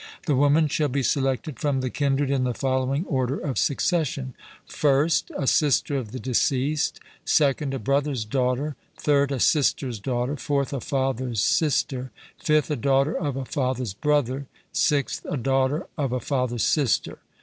[0.25, 4.33] The woman shall be selected from the kindred in the following order of succession:
[4.65, 10.73] first, a sister of the deceased; second, a brother's daughter; third, a sister's daughter; fourth,
[10.73, 12.09] a father's sister;
[12.39, 17.19] fifth, a daughter of a father's brother; sixth, a daughter of a father's sister.